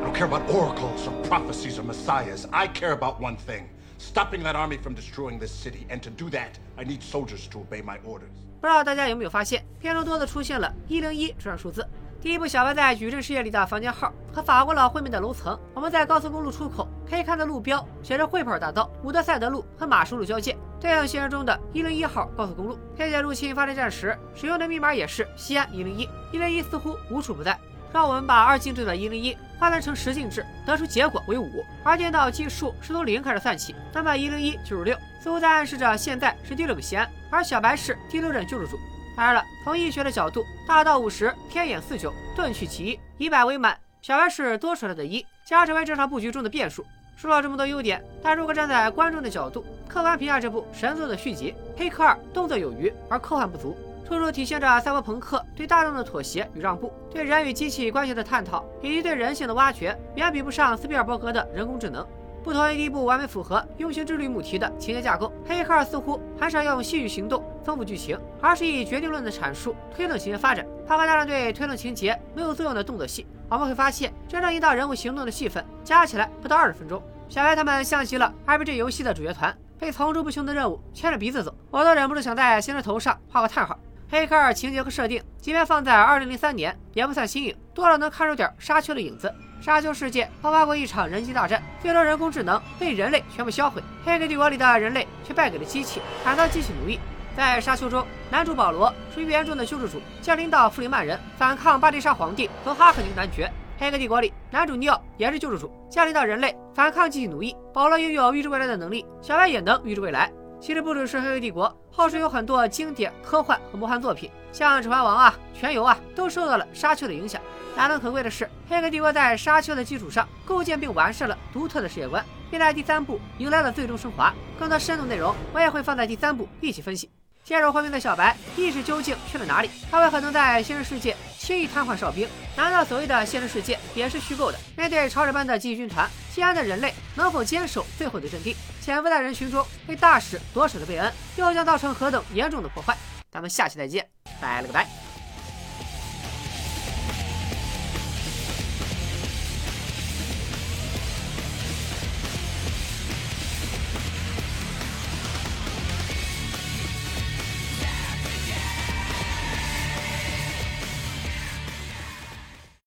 [0.00, 2.46] I don't care about oracles or prophecies or messiahs.
[2.52, 3.64] I care about one thing:
[3.98, 5.84] stopping that army from destroying this city.
[5.90, 8.30] And to do that, I need soldiers to obey my orders.
[8.60, 11.84] 不知道大家有没有发现，片中多次出现了一零一这串数字。
[12.20, 22.78] 第一部小白在矩阵世界里的房间号和法国佬会面的楼层，我们在高速公路出口可以看到路标写着“汇跑大道、伍德赛德路和马舒路交界”，对应现实中的一零一号高速公路。
[22.96, 27.58] 天界入侵发电站时使用的密码也是西安一零一，一零一似乎无处不在。
[27.92, 38.76] 让我们把二进制的一零一换算成十进制，得出结果为五，而电脑计数是从零开始算起，那么一零一就是六，似乎在暗示着现在是第六个西安，而小白是第六任救世主。
[39.16, 43.78] 当然了，从医学的角度，大道五十，天眼四九，遁去其一，以百为满。
[44.02, 46.84] 小白是多出来的一，加成为这场布局中的变数。
[47.16, 53.76] 说了这么多优点，但如果站在观众的角度，客观评价这部神作的续集《黑客二》，动作有余而科幻不足，
[54.08, 62.04] 处处体现着赛博朋克对大众的妥协与让步，对人与机器关系的探讨，以及对人性的挖掘，远比不上斯皮尔伯格的人工智能。
[62.44, 73.26] 不同于第一部完美符合“用心之旅”母题的情节架构，《黑客》似乎很少用戏剧行动丰富剧情，而是以决定论的阐述推动情节发展，抛开大量对推动情节没有作用的动作戏。
[73.48, 77.02] 我们会发现，真正引导人物行动的戏份加起来不到二十分钟。
[77.30, 83.78] 小白他们像极了 RPG 游戏的主角团，被层出不穷的任务牵着鼻子走，我都忍不住想在新人头上画个叹号。
[84.10, 89.32] 黑客二情节和设定，即便放在二零零三年也不算新颖，多少能看出点沙丘的影子。
[89.64, 97.00] 沙丘世界爆发过一场人机大战，最终人工智能被人类全部销毁，黑客帝国里的人类却败给了机器，惨遭机器奴役。
[97.34, 103.50] 在沙丘中，男主保罗是预言中的救世主，降临到弗里曼人，反抗巴蒂沙皇帝和哈克尼男爵。
[103.78, 107.56] 黑客帝国里，男主尼奥也是救世主，降临到人类，反抗机器奴役。
[107.72, 110.30] 保罗拥有预知未来的能力，小白也能预知未来。
[110.60, 117.40] 其实不只是黑客帝国，后世有很多经典科幻和魔幻作品，像《指环王》啊、《全游》啊，都受到了沙丘的影响。
[117.76, 124.32] 难能可贵的是，黑客帝国在沙丘的基础上构建并完善了独特的世界观，并在第三部迎来了最终升华。
[124.58, 127.10] 更多深度内容我也会放在第三部一起分析。
[127.44, 129.70] 陷入昏迷的小白意识究竟去了哪里？
[129.90, 132.26] 他为何能在现实世界轻易瘫痪哨兵？
[132.56, 134.58] 难道所谓的现实世界也是虚构的？
[134.76, 138.56] 面对超人般的机器军团，西安的人类能否坚守最后的阵地？
[138.80, 142.96] 潜伏在人群中被大使夺舍的贝恩，又将造成何等严重的破坏？
[143.30, 144.08] 咱们下期再见，
[144.40, 145.03] 拜了个拜。